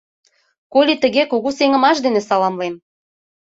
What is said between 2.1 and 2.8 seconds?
саламлем!